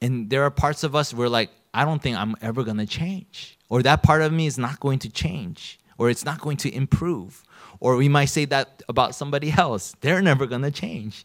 And 0.00 0.30
there 0.30 0.42
are 0.42 0.50
parts 0.50 0.82
of 0.82 0.96
us 0.96 1.14
where, 1.14 1.28
like, 1.28 1.50
I 1.78 1.84
don't 1.84 2.02
think 2.02 2.16
I'm 2.16 2.34
ever 2.42 2.62
going 2.64 2.78
to 2.78 2.86
change. 2.86 3.58
Or 3.68 3.82
that 3.82 4.02
part 4.02 4.22
of 4.22 4.32
me 4.32 4.46
is 4.46 4.58
not 4.58 4.80
going 4.80 4.98
to 5.00 5.10
change. 5.10 5.78
Or 5.98 6.10
it's 6.10 6.24
not 6.24 6.40
going 6.40 6.58
to 6.58 6.74
improve. 6.74 7.42
Or 7.80 7.96
we 7.96 8.08
might 8.08 8.30
say 8.36 8.44
that 8.46 8.82
about 8.88 9.14
somebody 9.14 9.50
else. 9.64 9.94
They're 10.00 10.22
never 10.22 10.46
going 10.46 10.62
to 10.62 10.70
change. 10.70 11.24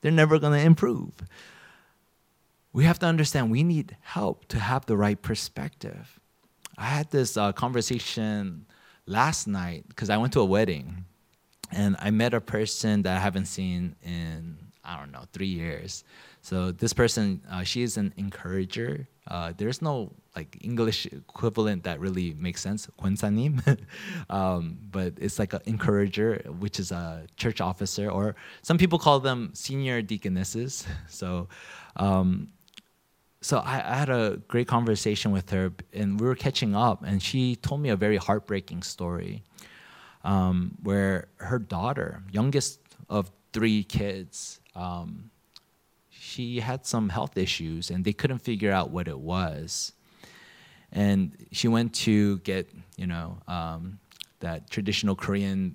They're 0.00 0.12
never 0.22 0.38
going 0.38 0.58
to 0.58 0.64
improve 0.64 1.12
we 2.72 2.84
have 2.84 2.98
to 3.00 3.06
understand 3.06 3.50
we 3.50 3.62
need 3.64 3.96
help 4.02 4.46
to 4.46 4.58
have 4.58 4.86
the 4.86 4.96
right 4.96 5.20
perspective. 5.20 6.20
I 6.76 6.84
had 6.84 7.10
this 7.10 7.36
uh, 7.36 7.52
conversation 7.52 8.66
last 9.06 9.48
night 9.48 9.84
because 9.88 10.10
I 10.10 10.16
went 10.16 10.32
to 10.34 10.40
a 10.40 10.44
wedding 10.44 11.04
and 11.72 11.96
I 11.98 12.10
met 12.10 12.34
a 12.34 12.40
person 12.40 13.02
that 13.02 13.16
I 13.16 13.20
haven't 13.20 13.46
seen 13.46 13.96
in, 14.04 14.58
I 14.84 14.96
don't 14.98 15.10
know, 15.10 15.24
three 15.32 15.48
years. 15.48 16.04
So 16.42 16.70
this 16.70 16.92
person, 16.92 17.42
uh, 17.50 17.64
she 17.64 17.82
is 17.82 17.96
an 17.96 18.14
encourager. 18.16 19.08
Uh, 19.27 19.53
there's 19.57 19.81
no 19.81 20.11
like 20.35 20.57
English 20.61 21.05
equivalent 21.05 21.83
that 21.83 21.99
really 21.99 22.33
makes 22.33 22.61
sense, 22.61 22.87
권사님. 22.99 23.61
um, 24.29 24.79
but 24.91 25.13
it's 25.17 25.39
like 25.39 25.53
an 25.53 25.61
encourager, 25.65 26.41
which 26.59 26.79
is 26.79 26.91
a 26.91 27.25
church 27.37 27.61
officer, 27.61 28.09
or 28.09 28.35
some 28.61 28.77
people 28.77 28.99
call 28.99 29.19
them 29.19 29.51
senior 29.53 30.01
deaconesses. 30.01 30.85
So 31.07 31.47
um, 31.95 32.49
so 33.43 33.57
I, 33.57 33.83
I, 33.85 33.95
had 33.95 34.09
a 34.09 34.41
great 34.47 34.67
conversation 34.67 35.31
with 35.31 35.49
her, 35.51 35.73
and 35.93 36.19
we 36.19 36.25
were 36.25 36.35
catching 36.35 36.75
up, 36.75 37.03
and 37.03 37.21
she 37.21 37.55
told 37.57 37.81
me 37.81 37.89
a 37.89 37.95
very 37.95 38.17
heartbreaking 38.17 38.83
story, 38.83 39.43
um, 40.23 40.77
where 40.81 41.27
her 41.37 41.59
daughter, 41.59 42.23
youngest 42.31 42.79
of 43.09 43.29
three 43.51 43.83
kids, 43.83 44.61
um, 44.75 45.26
she 46.28 46.60
had 46.60 46.86
some 46.86 47.08
health 47.08 47.36
issues, 47.36 47.90
and 47.90 48.04
they 48.04 48.12
couldn't 48.12 48.40
figure 48.40 48.70
out 48.70 48.90
what 48.90 49.08
it 49.08 49.18
was, 49.18 49.92
and 50.92 51.32
she 51.52 51.68
went 51.68 51.94
to 51.94 52.38
get, 52.38 52.70
you 52.96 53.06
know, 53.06 53.38
um, 53.48 53.98
that 54.40 54.70
traditional 54.70 55.16
Korean 55.16 55.74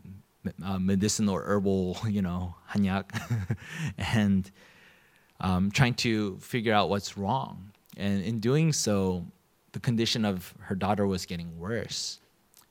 uh, 0.64 0.80
medicinal 0.80 1.36
herbal, 1.38 1.98
you 2.08 2.22
know, 2.22 2.56
hanyak, 2.72 3.06
and 3.98 4.52
um, 5.42 5.72
trying 5.72 5.94
to 5.96 6.38
figure 6.38 6.74
out 6.74 6.90
what's 6.90 7.18
wrong. 7.18 7.72
And 7.98 8.24
in 8.24 8.40
doing 8.40 8.74
so, 8.74 9.26
the 9.72 9.80
condition 9.80 10.26
of 10.26 10.54
her 10.60 10.76
daughter 10.76 11.06
was 11.06 11.26
getting 11.26 11.58
worse. 11.60 12.20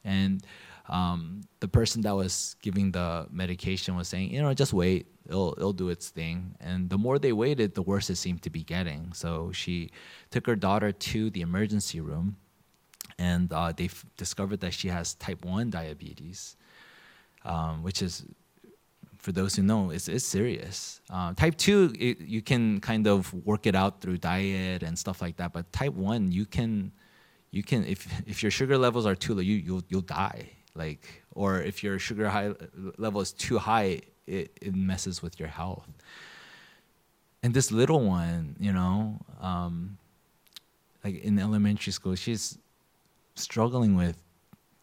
And 0.05 0.45
um, 0.89 1.43
the 1.61 1.69
person 1.69 2.03
that 2.03 2.15
was 2.15 2.57
giving 2.62 2.91
the 2.93 3.27
medication 3.31 3.97
was 3.97 4.09
saying, 4.09 4.31
you 4.31 4.43
know, 4.43 4.53
just 4.55 4.73
wait, 4.73 5.07
it'll, 5.29 5.55
it'll 5.57 5.73
do 5.73 5.88
its 5.88 6.09
thing. 6.11 6.55
And 6.61 6.91
the 6.91 6.99
more 6.99 7.19
they 7.19 7.33
waited, 7.33 7.75
the 7.75 7.83
worse 7.83 8.11
it 8.11 8.17
seemed 8.17 8.43
to 8.43 8.50
be 8.50 8.62
getting. 8.62 9.12
So 9.12 9.52
she 9.52 9.91
took 10.31 10.47
her 10.47 10.57
daughter 10.57 10.93
to 10.93 11.31
the 11.31 11.41
emergency 11.41 12.00
room, 12.00 12.37
and 13.19 13.52
uh, 13.52 13.73
they 13.73 13.91
discovered 14.17 14.61
that 14.61 14.75
she 14.75 14.88
has 14.88 15.14
type 15.14 15.45
1 15.45 15.71
diabetes, 15.71 16.57
um, 17.45 17.83
which 17.83 18.02
is 18.02 18.25
for 19.23 19.31
those 19.31 19.55
who 19.55 19.62
know, 19.62 19.91
it's, 19.91 20.09
it's 20.09 20.25
serious. 20.25 21.00
Uh, 21.09 21.33
type 21.35 21.57
2, 21.57 21.95
it, 21.99 22.21
you 22.21 22.43
can 22.43 22.81
kind 22.81 23.07
of 23.07 23.33
work 23.47 23.67
it 23.67 23.76
out 23.76 24.00
through 24.00 24.19
diet 24.19 24.83
and 24.83 24.99
stuff 24.99 25.23
like 25.23 25.37
that. 25.37 25.52
But 25.52 25.73
type 25.73 25.95
1, 25.95 26.33
you 26.33 26.45
can, 26.45 26.91
you 27.52 27.62
can 27.62 27.85
if, 27.85 28.09
if 28.26 28.43
your 28.43 28.50
sugar 28.50 28.76
levels 28.76 29.07
are 29.07 29.14
too 29.14 29.35
low, 29.35 29.41
you, 29.41 29.55
you'll, 29.55 29.83
you'll 29.88 30.00
die. 30.00 30.50
Like, 30.75 31.23
or 31.33 31.61
if 31.61 31.83
your 31.85 31.99
sugar 31.99 32.29
high 32.29 32.52
level 32.99 33.21
is 33.21 33.33
too 33.33 33.59
high, 33.59 34.00
it, 34.26 34.57
it 34.61 34.75
messes 34.75 35.23
with 35.23 35.38
your 35.38 35.49
health. 35.49 35.88
And 37.43 37.52
this 37.52 37.71
little 37.73 38.00
one, 38.00 38.57
you 38.59 38.73
know, 38.73 39.21
um, 39.41 39.99
like 41.05 41.23
in 41.23 41.38
elementary 41.38 41.93
school, 41.93 42.14
she's 42.14 42.59
struggling 43.35 43.97
with 43.97 44.17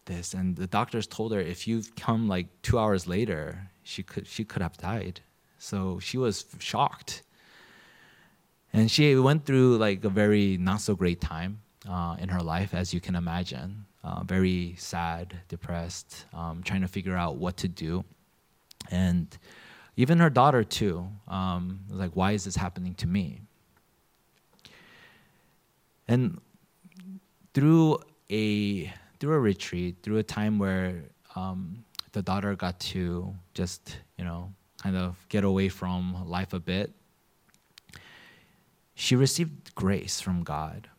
this. 0.05 0.33
And 0.33 0.55
the 0.55 0.67
doctors 0.67 1.07
told 1.07 1.31
her, 1.31 1.39
if 1.39 1.67
you 1.67 1.83
come 1.95 2.27
like 2.27 2.47
two 2.61 2.77
hours 2.77 3.07
later, 3.07 3.69
she 3.83 4.03
could 4.03 4.27
she 4.27 4.43
could 4.43 4.61
have 4.61 4.77
died. 4.77 5.21
So 5.57 5.99
she 5.99 6.17
was 6.17 6.45
shocked, 6.59 7.23
and 8.71 8.89
she 8.91 9.15
went 9.15 9.45
through 9.45 9.77
like 9.77 10.03
a 10.03 10.09
very 10.09 10.57
not 10.57 10.81
so 10.81 10.95
great 10.95 11.21
time 11.21 11.61
uh, 11.89 12.15
in 12.19 12.29
her 12.29 12.41
life, 12.41 12.73
as 12.73 12.93
you 12.93 13.01
can 13.01 13.15
imagine. 13.15 13.85
Uh, 14.03 14.23
very 14.23 14.75
sad, 14.77 15.41
depressed, 15.49 16.25
um, 16.33 16.63
trying 16.63 16.81
to 16.81 16.87
figure 16.87 17.17
out 17.17 17.35
what 17.35 17.57
to 17.57 17.67
do, 17.67 18.05
and 18.89 19.37
even 19.97 20.19
her 20.19 20.29
daughter 20.29 20.63
too 20.63 21.05
um, 21.27 21.81
was 21.89 21.99
like, 21.99 22.15
"Why 22.15 22.31
is 22.31 22.45
this 22.45 22.55
happening 22.55 22.95
to 22.95 23.07
me?" 23.07 23.41
And 26.07 26.39
through 27.53 27.99
a 28.31 28.93
through 29.19 29.33
a 29.33 29.39
retreat, 29.39 29.97
through 30.01 30.17
a 30.17 30.23
time 30.23 30.57
where 30.59 31.03
um, 31.35 31.83
the 32.13 32.21
daughter 32.21 32.55
got 32.55 32.79
to 32.79 33.35
just, 33.53 33.97
you 34.17 34.23
know, 34.23 34.53
kind 34.81 34.95
of 34.95 35.17
get 35.29 35.43
away 35.43 35.69
from 35.69 36.27
life 36.27 36.53
a 36.53 36.59
bit, 36.59 36.91
she 38.95 39.15
received 39.15 39.75
grace 39.75 40.21
from 40.21 40.43
God 40.43 40.89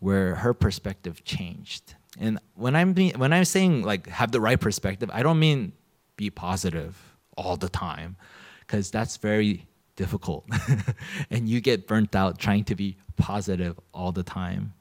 where 0.00 0.36
her 0.36 0.54
perspective 0.54 1.24
changed. 1.24 1.94
And 2.18 2.38
when 2.54 2.74
I'm 2.74 2.92
being, 2.92 3.18
when 3.18 3.32
I'm 3.32 3.44
saying 3.44 3.82
like 3.82 4.06
have 4.08 4.32
the 4.32 4.40
right 4.40 4.60
perspective, 4.60 5.10
I 5.12 5.22
don't 5.22 5.38
mean 5.38 5.72
be 6.16 6.30
positive 6.30 6.96
all 7.36 7.56
the 7.56 7.68
time 7.68 8.16
because 8.60 8.90
that's 8.90 9.16
very 9.16 9.66
difficult. 9.96 10.46
and 11.30 11.48
you 11.48 11.60
get 11.60 11.86
burnt 11.86 12.14
out 12.14 12.38
trying 12.38 12.64
to 12.64 12.74
be 12.74 12.96
positive 13.16 13.78
all 13.94 14.12
the 14.12 14.22
time. 14.22 14.74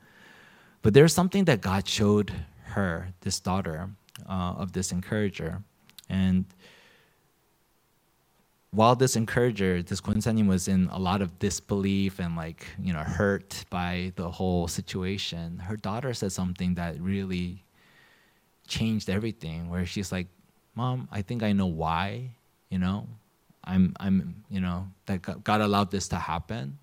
But 0.81 0.93
there's 0.93 1.13
something 1.13 1.45
that 1.45 1.61
God 1.61 1.87
showed 1.87 2.33
her, 2.63 3.09
this 3.21 3.39
daughter, 3.39 3.89
uh, 4.27 4.53
of 4.57 4.73
this 4.73 4.91
encourager. 4.91 5.61
And 6.09 6.45
while 8.71 8.95
this 8.95 9.15
encourager, 9.15 9.81
this 9.81 10.01
Quinceañera, 10.01 10.47
was 10.47 10.67
in 10.67 10.89
a 10.91 10.99
lot 10.99 11.21
of 11.21 11.39
disbelief 11.39 12.19
and 12.19 12.35
like 12.35 12.65
you 12.79 12.93
know 12.93 12.99
hurt 12.99 13.65
by 13.69 14.11
the 14.15 14.29
whole 14.29 14.67
situation, 14.67 15.59
her 15.59 15.77
daughter 15.77 16.13
said 16.13 16.31
something 16.31 16.75
that 16.75 16.99
really 16.99 17.63
changed 18.67 19.09
everything. 19.09 19.69
Where 19.69 19.85
she's 19.85 20.11
like, 20.11 20.27
"Mom, 20.75 21.07
I 21.11 21.21
think 21.21 21.43
I 21.43 21.53
know 21.53 21.67
why. 21.67 22.31
You 22.69 22.79
know, 22.79 23.07
I'm 23.63 23.95
I'm 23.99 24.43
you 24.49 24.59
know 24.59 24.87
that 25.05 25.43
God 25.43 25.61
allowed 25.61 25.91
this 25.91 26.07
to 26.09 26.17
happen. 26.17 26.77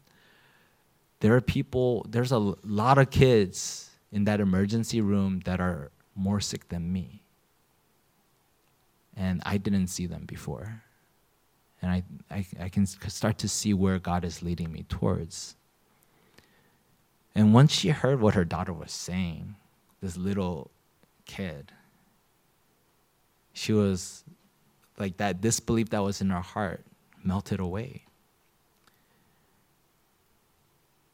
There 1.20 1.34
are 1.36 1.40
people. 1.42 2.06
There's 2.08 2.32
a 2.32 2.38
lot 2.38 2.96
of 2.98 3.10
kids 3.10 3.90
in 4.10 4.24
that 4.24 4.40
emergency 4.40 5.00
room 5.00 5.40
that 5.44 5.60
are 5.60 5.90
more 6.16 6.40
sick 6.40 6.68
than 6.70 6.92
me." 6.92 7.20
And 9.16 9.42
I 9.46 9.58
didn't 9.58 9.88
see 9.88 10.06
them 10.06 10.24
before 10.26 10.82
and 11.84 11.92
I, 11.92 12.02
I, 12.30 12.46
I 12.62 12.68
can 12.70 12.86
start 12.86 13.36
to 13.38 13.48
see 13.48 13.74
where 13.74 13.98
God 13.98 14.24
is 14.24 14.42
leading 14.42 14.72
me 14.72 14.86
towards. 14.88 15.54
And 17.34 17.52
once 17.52 17.72
she 17.72 17.90
heard 17.90 18.22
what 18.22 18.32
her 18.32 18.44
daughter 18.46 18.72
was 18.72 18.90
saying, 18.90 19.56
this 20.00 20.16
little 20.16 20.70
kid, 21.26 21.72
she 23.52 23.74
was 23.74 24.24
like 24.96 25.18
that 25.18 25.42
disbelief 25.42 25.90
that 25.90 26.02
was 26.02 26.22
in 26.22 26.30
her 26.30 26.40
heart 26.40 26.86
melted 27.22 27.60
away. 27.60 28.06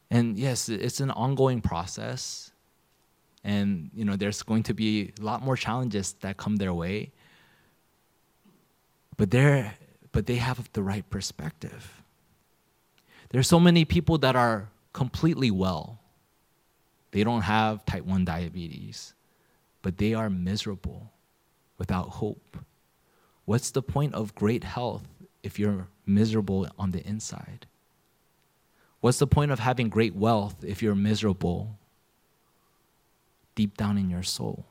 And 0.08 0.38
yes, 0.38 0.68
it's 0.68 1.00
an 1.00 1.10
ongoing 1.10 1.60
process. 1.60 2.52
And 3.42 3.90
you 3.92 4.04
know, 4.04 4.14
there's 4.14 4.44
going 4.44 4.62
to 4.64 4.74
be 4.74 5.12
a 5.18 5.22
lot 5.24 5.42
more 5.42 5.56
challenges 5.56 6.12
that 6.20 6.36
come 6.36 6.56
their 6.56 6.72
way. 6.72 7.10
But 9.16 9.32
they're 9.32 9.74
but 10.12 10.26
they 10.26 10.36
have 10.36 10.68
the 10.72 10.82
right 10.82 11.08
perspective. 11.10 12.02
There's 13.30 13.48
so 13.48 13.60
many 13.60 13.84
people 13.84 14.18
that 14.18 14.36
are 14.36 14.68
completely 14.92 15.50
well. 15.50 15.98
They 17.12 17.24
don't 17.24 17.42
have 17.42 17.84
type 17.84 18.04
1 18.04 18.24
diabetes, 18.24 19.14
but 19.82 19.98
they 19.98 20.14
are 20.14 20.30
miserable 20.30 21.10
without 21.78 22.08
hope. 22.08 22.56
What's 23.44 23.70
the 23.70 23.82
point 23.82 24.14
of 24.14 24.34
great 24.34 24.64
health 24.64 25.06
if 25.42 25.58
you're 25.58 25.88
miserable 26.06 26.68
on 26.78 26.90
the 26.90 27.06
inside? 27.06 27.66
What's 29.00 29.18
the 29.18 29.26
point 29.26 29.50
of 29.50 29.58
having 29.58 29.88
great 29.88 30.14
wealth 30.14 30.62
if 30.62 30.82
you're 30.82 30.94
miserable 30.94 31.78
deep 33.54 33.76
down 33.76 33.96
in 33.96 34.10
your 34.10 34.22
soul? 34.22 34.66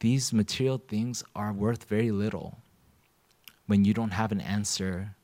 These 0.00 0.32
material 0.32 0.82
things 0.86 1.24
are 1.34 1.52
worth 1.52 1.84
very 1.84 2.10
little 2.10 2.58
when 3.72 3.86
you 3.86 3.94
don't 3.94 4.10
have 4.10 4.32
an 4.32 4.40
answer 4.42 5.14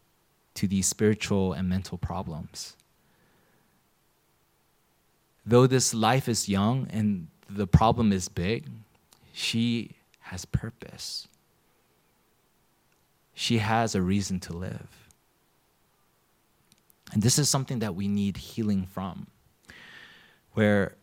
to 0.55 0.67
these 0.67 0.87
spiritual 0.87 1.53
and 1.53 1.69
mental 1.69 1.99
problems. 1.99 2.77
Though 5.45 5.67
this 5.67 5.93
life 5.93 6.31
is 6.31 6.49
young 6.49 6.89
and 6.89 7.29
the 7.51 7.67
problem 7.67 8.11
is 8.11 8.27
big, 8.31 8.65
she 9.35 9.97
has 10.21 10.47
purpose. 10.47 11.29
She 13.35 13.59
has 13.59 13.95
a 13.95 14.01
reason 14.01 14.41
to 14.41 14.55
live. 14.55 14.89
And 17.13 17.23
this 17.23 17.39
is 17.39 17.51
something 17.51 17.81
that 17.81 17.95
we 17.95 18.09
need 18.09 18.39
healing 18.39 18.87
from, 18.87 19.27
where 20.55 20.95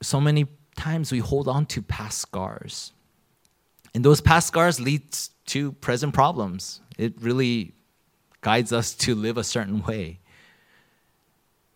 so 0.00 0.22
many 0.22 0.46
times 0.74 1.12
we 1.12 1.18
hold 1.18 1.48
on 1.48 1.66
to 1.66 1.82
past 1.82 2.16
scars. 2.16 2.92
And 3.94 4.02
those 4.02 4.22
past 4.22 4.46
scars 4.46 4.80
lead 4.80 5.02
to 5.48 5.72
present 5.72 6.14
problems. 6.14 6.80
It 6.98 7.14
really 7.20 7.72
guides 8.40 8.72
us 8.72 8.94
to 8.94 9.14
live 9.14 9.36
a 9.36 9.44
certain 9.44 9.82
way. 9.82 10.20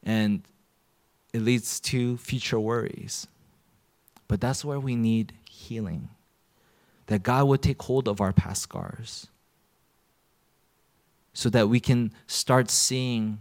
And 0.03 0.43
it 1.33 1.43
leads 1.43 1.81
to 1.81 2.17
future 2.17 2.61
worries. 2.61 3.27
But 4.29 4.41
that's 4.41 4.65
where 4.65 4.81
we 4.81 4.95
need 4.97 5.33
healing. 5.49 6.11
That 7.07 7.23
God 7.23 7.47
would 7.49 7.63
take 7.63 7.81
hold 7.83 8.07
of 8.07 8.21
our 8.21 8.33
past 8.33 8.63
scars 8.63 9.29
so 11.33 11.49
that 11.51 11.69
we 11.69 11.81
can 11.81 12.13
start 12.27 12.71
seeing 12.71 13.39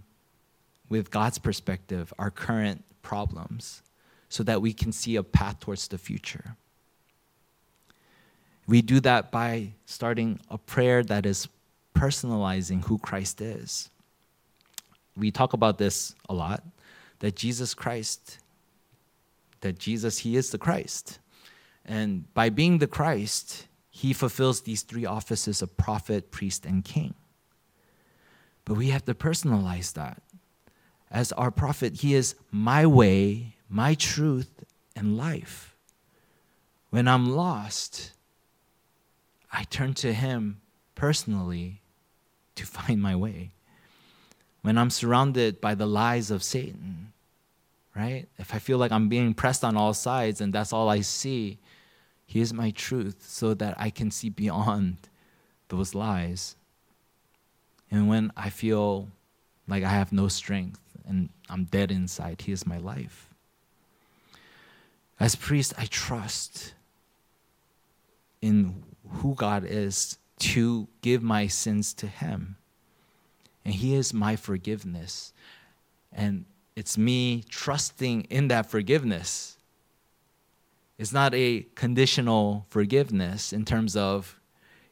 with 0.90 1.12
God's 1.12 1.38
perspective 1.38 2.14
our 2.18 2.32
current 2.32 2.86
problems 3.02 3.82
so 4.30 4.44
that 4.44 4.62
we 4.62 4.74
can 4.74 4.92
see 4.92 5.16
a 5.16 5.24
path 5.24 5.60
towards 5.60 5.88
the 5.88 5.98
future. 5.98 6.56
We 8.68 8.82
do 8.82 9.00
that 9.02 9.32
by 9.32 9.74
starting 9.86 10.40
a 10.50 10.58
prayer 10.58 11.04
that 11.04 11.26
is 11.26 11.48
personalizing 11.98 12.86
who 12.86 12.98
Christ 13.00 13.42
is. 13.42 13.90
We 15.16 15.32
talk 15.32 15.54
about 15.54 15.80
this 15.80 16.14
a 16.30 16.34
lot 16.34 16.64
that 17.20 17.36
Jesus 17.36 17.74
Christ, 17.74 18.38
that 19.62 19.80
Jesus, 19.80 20.20
He 20.20 20.36
is 20.36 20.52
the 20.52 20.60
Christ. 20.60 21.18
And 21.84 22.32
by 22.36 22.50
being 22.50 22.78
the 22.78 22.88
Christ, 22.88 23.66
He 23.90 24.14
fulfills 24.14 24.62
these 24.62 24.84
three 24.84 25.06
offices 25.06 25.62
of 25.64 25.76
prophet, 25.76 26.30
priest, 26.30 26.66
and 26.66 26.86
king. 26.86 27.16
But 28.64 28.76
we 28.76 28.90
have 28.90 29.06
to 29.06 29.16
personalize 29.16 29.94
that. 29.94 30.22
As 31.10 31.32
our 31.32 31.50
prophet, 31.50 32.02
He 32.02 32.14
is 32.14 32.36
my 32.52 32.86
way, 32.86 33.56
my 33.70 33.96
truth, 33.96 34.64
and 34.96 35.18
life. 35.18 35.76
When 36.92 37.08
I'm 37.08 37.36
lost, 37.36 38.12
I 39.52 39.64
turn 39.64 39.96
to 39.96 40.14
Him 40.14 40.62
personally 40.94 41.82
to 42.58 42.66
find 42.66 43.02
my 43.02 43.16
way. 43.16 43.52
When 44.62 44.78
I'm 44.78 44.90
surrounded 44.90 45.62
by 45.62 45.76
the 45.76 45.86
lies 45.86 46.30
of 46.30 46.44
Satan, 46.44 47.14
right? 47.96 48.28
If 48.38 48.54
I 48.54 48.60
feel 48.60 48.78
like 48.78 48.92
I'm 48.92 49.10
being 49.10 49.34
pressed 49.34 49.64
on 49.64 49.78
all 49.78 49.94
sides 49.94 50.42
and 50.42 50.54
that's 50.54 50.74
all 50.74 50.90
I 50.90 51.02
see, 51.02 51.58
He 52.26 52.42
is 52.42 52.54
my 52.54 52.72
truth 52.72 53.26
so 53.28 53.54
that 53.56 53.76
I 53.80 53.90
can 53.90 54.12
see 54.12 54.30
beyond 54.30 54.98
those 55.70 55.96
lies. 55.96 56.56
And 57.90 58.10
when 58.10 58.32
I 58.36 58.50
feel 58.50 59.08
like 59.68 59.84
I 59.84 59.90
have 59.90 60.12
no 60.12 60.28
strength 60.28 60.82
and 61.08 61.30
I'm 61.50 61.66
dead 61.66 61.92
inside, 61.92 62.42
He 62.42 62.52
is 62.52 62.68
my 62.68 62.78
life. 62.78 63.30
As 65.20 65.36
priest, 65.36 65.74
I 65.78 65.86
trust 65.86 66.74
in 68.42 68.84
who 69.10 69.34
God 69.34 69.66
is 69.66 70.18
to 70.40 70.88
give 71.02 71.24
my 71.24 71.48
sins 71.48 71.94
to 71.96 72.08
Him. 72.08 72.58
And 73.66 73.74
He 73.74 73.96
is 73.96 74.14
my 74.14 74.36
forgiveness. 74.36 75.34
And 76.12 76.46
it's 76.76 76.98
me 76.98 77.44
trusting 77.50 78.24
in 78.24 78.48
that 78.50 78.70
forgiveness. 78.70 79.58
It's 80.98 81.14
not 81.14 81.34
a 81.34 81.66
conditional 81.76 82.66
forgiveness 82.70 83.54
in 83.54 83.66
terms 83.66 83.96
of, 83.96 84.40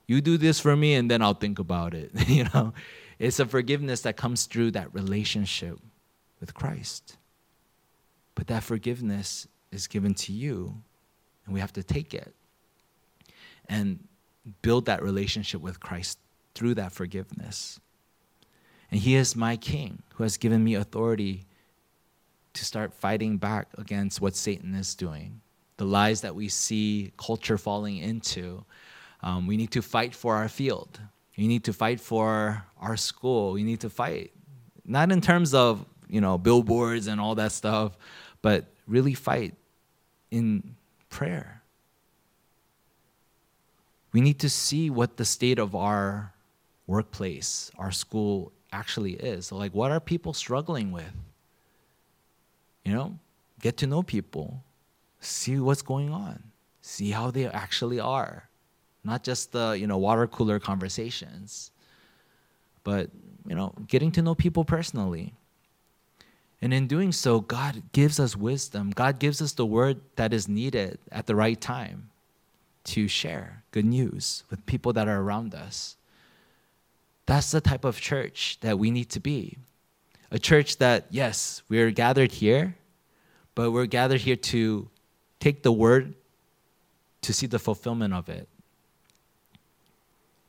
you 0.07 0.21
do 0.21 0.37
this 0.37 0.59
for 0.59 0.75
me 0.75 0.93
and 0.93 1.09
then 1.09 1.21
I'll 1.21 1.33
think 1.33 1.57
about 1.57 1.93
it. 1.93 2.11
you 2.27 2.45
know, 2.53 2.73
it's 3.17 3.39
a 3.39 3.45
forgiveness 3.45 4.01
that 4.01 4.17
comes 4.17 4.45
through 4.45 4.71
that 4.71 4.93
relationship 4.93 5.79
with 6.39 6.53
Christ. 6.53 7.17
But 8.35 8.47
that 8.47 8.63
forgiveness 8.63 9.47
is 9.71 9.87
given 9.87 10.13
to 10.15 10.33
you, 10.33 10.81
and 11.45 11.53
we 11.53 11.59
have 11.59 11.73
to 11.73 11.83
take 11.83 12.13
it. 12.13 12.33
And 13.67 14.07
build 14.61 14.85
that 14.85 15.01
relationship 15.01 15.61
with 15.61 15.79
Christ 15.79 16.19
through 16.53 16.75
that 16.75 16.91
forgiveness. 16.91 17.79
And 18.91 18.99
He 18.99 19.15
is 19.15 19.35
my 19.35 19.57
King 19.57 20.03
who 20.15 20.23
has 20.23 20.37
given 20.37 20.63
me 20.63 20.75
authority 20.75 21.45
to 22.53 22.65
start 22.65 22.93
fighting 22.93 23.37
back 23.37 23.67
against 23.77 24.21
what 24.21 24.35
Satan 24.35 24.73
is 24.75 24.95
doing, 24.95 25.41
the 25.77 25.85
lies 25.85 26.21
that 26.21 26.35
we 26.35 26.47
see 26.47 27.11
culture 27.17 27.57
falling 27.57 27.97
into. 27.97 28.63
Um, 29.21 29.47
we 29.47 29.57
need 29.57 29.71
to 29.71 29.81
fight 29.81 30.15
for 30.15 30.35
our 30.35 30.47
field. 30.47 30.99
We 31.37 31.47
need 31.47 31.65
to 31.65 31.73
fight 31.73 31.99
for 31.99 32.63
our 32.79 32.95
school. 32.95 33.51
We 33.51 33.63
need 33.63 33.81
to 33.81 33.89
fight, 33.89 34.31
not 34.85 35.11
in 35.11 35.19
terms 35.19 35.53
of 35.53 35.85
you 36.07 36.21
know 36.21 36.37
billboards 36.37 37.07
and 37.07 37.19
all 37.19 37.35
that 37.35 37.51
stuff, 37.51 37.97
but 38.41 38.65
really 38.87 39.13
fight 39.15 39.55
in 40.31 40.75
prayer 41.09 41.61
we 44.15 44.21
need 44.21 44.39
to 44.39 44.49
see 44.49 44.89
what 44.89 45.17
the 45.17 45.25
state 45.25 45.59
of 45.59 45.75
our 45.75 46.31
workplace, 46.87 47.69
our 47.77 47.91
school 47.91 48.53
actually 48.71 49.15
is. 49.15 49.47
So 49.47 49.57
like, 49.57 49.73
what 49.73 49.91
are 49.91 49.99
people 49.99 50.31
struggling 50.31 50.93
with? 50.93 51.11
You 52.85 52.93
know, 52.93 53.19
get 53.59 53.75
to 53.79 53.87
know 53.87 54.03
people, 54.03 54.63
see 55.19 55.59
what's 55.59 55.81
going 55.81 56.11
on, 56.13 56.41
see 56.81 57.11
how 57.11 57.29
they 57.29 57.47
actually 57.47 57.99
are, 57.99 58.47
not 59.03 59.21
just 59.21 59.51
the 59.51 59.71
you 59.77 59.85
know 59.85 59.97
water 59.97 60.27
cooler 60.27 60.61
conversations, 60.61 61.71
but 62.85 63.09
you 63.45 63.53
know, 63.53 63.73
getting 63.85 64.13
to 64.13 64.21
know 64.21 64.33
people 64.33 64.63
personally. 64.63 65.33
And 66.61 66.73
in 66.73 66.87
doing 66.87 67.11
so, 67.11 67.41
God 67.41 67.83
gives 67.91 68.17
us 68.17 68.37
wisdom. 68.37 68.91
God 68.91 69.19
gives 69.19 69.41
us 69.41 69.51
the 69.51 69.65
word 69.65 69.99
that 70.15 70.33
is 70.33 70.47
needed 70.47 70.99
at 71.11 71.27
the 71.27 71.35
right 71.35 71.59
time 71.59 72.11
to 72.85 73.07
share 73.07 73.63
good 73.71 73.85
news 73.85 74.43
with 74.49 74.65
people 74.65 74.93
that 74.93 75.07
are 75.07 75.21
around 75.21 75.53
us. 75.53 75.97
That's 77.25 77.51
the 77.51 77.61
type 77.61 77.85
of 77.85 77.99
church 77.99 78.57
that 78.61 78.77
we 78.79 78.91
need 78.91 79.09
to 79.11 79.19
be. 79.19 79.57
A 80.31 80.39
church 80.39 80.77
that, 80.77 81.07
yes, 81.09 81.63
we're 81.69 81.91
gathered 81.91 82.31
here, 82.33 82.75
but 83.55 83.71
we're 83.71 83.85
gathered 83.85 84.21
here 84.21 84.35
to 84.35 84.89
take 85.39 85.63
the 85.63 85.71
word 85.71 86.13
to 87.21 87.33
see 87.33 87.47
the 87.47 87.59
fulfillment 87.59 88.13
of 88.13 88.29
it. 88.29 88.47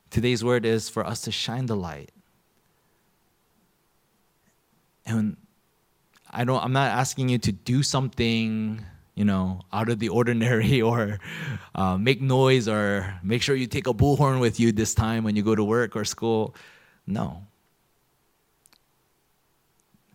Today's 0.09 0.43
word 0.43 0.65
is 0.65 0.89
for 0.89 1.05
us 1.05 1.21
to 1.21 1.31
shine 1.31 1.65
the 1.65 1.75
light. 1.75 2.11
And 5.05 5.37
I 6.29 6.43
don't 6.43 6.63
I'm 6.63 6.73
not 6.73 6.91
asking 6.91 7.29
you 7.29 7.37
to 7.39 7.51
do 7.51 7.81
something, 7.81 8.83
you 9.17 9.25
know, 9.25 9.61
out 9.73 9.89
of 9.89 9.97
the 9.97 10.09
ordinary 10.09 10.79
or 10.89 11.19
uh, 11.73 11.97
make 11.97 12.21
noise 12.21 12.67
or 12.67 13.19
make 13.23 13.41
sure 13.41 13.55
you 13.55 13.65
take 13.65 13.87
a 13.87 13.93
bullhorn 13.93 14.39
with 14.39 14.59
you 14.59 14.71
this 14.71 14.93
time 14.93 15.23
when 15.23 15.35
you 15.35 15.41
go 15.41 15.55
to 15.55 15.63
work 15.63 15.95
or 15.95 16.05
school. 16.05 16.55
No. 17.07 17.47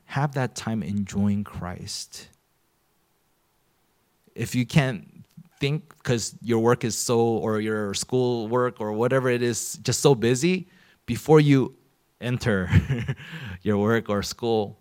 Have 0.05 0.35
that 0.35 0.55
time 0.55 0.85
enjoying 0.85 1.43
Christ. 1.43 2.29
If 4.37 4.55
you 4.55 4.65
can't 4.65 5.25
think 5.59 5.97
because 5.99 6.37
your 6.41 6.61
work 6.61 6.85
is 6.85 6.97
so, 6.97 7.19
or 7.19 7.61
your 7.61 7.95
school 7.95 8.47
work 8.47 8.81
or 8.81 8.93
whatever 8.93 9.29
it 9.29 9.43
is, 9.43 9.79
just 9.83 10.01
so 10.01 10.15
busy, 10.15 10.69
before 11.07 11.41
you 11.41 11.75
enter 12.21 12.71
your 13.63 13.79
work 13.79 14.09
or 14.09 14.23
school, 14.23 14.79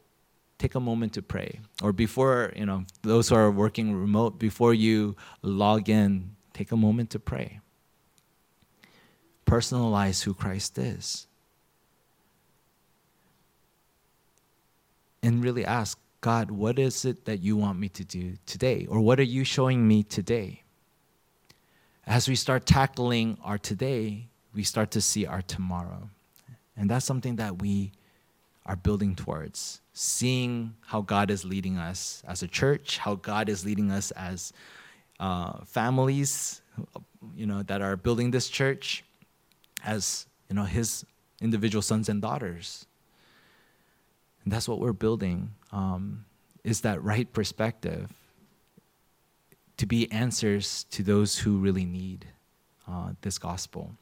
take 0.61 0.75
a 0.75 0.79
moment 0.79 1.13
to 1.13 1.21
pray. 1.21 1.59
Or 1.81 1.91
before, 1.91 2.53
you 2.55 2.65
know, 2.65 2.85
those 3.01 3.29
who 3.29 3.35
are 3.35 3.49
working 3.49 3.95
remote, 3.95 4.39
before 4.39 4.73
you 4.73 5.15
log 5.41 5.89
in, 5.89 6.35
take 6.53 6.71
a 6.71 6.77
moment 6.77 7.09
to 7.11 7.19
pray. 7.19 7.59
Personalize 9.45 10.23
who 10.23 10.33
Christ 10.33 10.77
is. 10.77 11.27
And 15.23 15.43
really 15.43 15.65
ask, 15.65 15.99
God, 16.21 16.51
what 16.51 16.79
is 16.79 17.05
it 17.05 17.25
that 17.25 17.41
you 17.41 17.57
want 17.57 17.79
me 17.79 17.89
to 17.89 18.03
do 18.03 18.37
today? 18.45 18.85
Or 18.89 18.99
what 18.99 19.19
are 19.19 19.23
you 19.37 19.43
showing 19.43 19.87
me 19.87 20.03
today? 20.03 20.63
as 22.11 22.27
we 22.27 22.35
start 22.35 22.65
tackling 22.65 23.37
our 23.43 23.57
today, 23.57 24.27
we 24.53 24.63
start 24.63 24.91
to 24.91 25.01
see 25.01 25.25
our 25.25 25.41
tomorrow. 25.41 26.09
And 26.75 26.89
that's 26.89 27.05
something 27.05 27.37
that 27.37 27.61
we 27.61 27.91
are 28.71 28.75
building 28.75 29.15
towards. 29.15 29.81
Seeing 29.93 30.75
how 30.85 31.01
God 31.01 31.29
is 31.29 31.43
leading 31.43 31.77
us 31.77 32.23
as 32.27 32.43
a 32.43 32.47
church, 32.47 32.97
how 32.97 33.15
God 33.15 33.49
is 33.49 33.65
leading 33.65 33.91
us 33.91 34.11
as 34.11 34.53
uh, 35.19 35.63
families, 35.65 36.61
you 37.35 37.45
know, 37.45 37.63
that 37.63 37.81
are 37.81 37.97
building 37.97 38.31
this 38.31 38.49
church, 38.49 39.03
as 39.83 40.25
you 40.49 40.55
know, 40.55 40.63
His 40.63 41.05
individual 41.41 41.81
sons 41.81 42.09
and 42.09 42.21
daughters. 42.21 42.85
And 44.43 44.53
that's 44.53 44.67
what 44.67 44.79
we're 44.79 44.93
building. 44.93 45.51
Um, 45.71 46.25
is 46.63 46.81
that 46.81 47.03
right 47.03 47.31
perspective? 47.31 48.09
to 49.81 49.87
be 49.87 50.11
answers 50.11 50.83
to 50.91 51.01
those 51.01 51.39
who 51.39 51.57
really 51.57 51.85
need 51.85 52.27
uh, 52.87 53.13
this 53.21 53.39
gospel. 53.39 53.95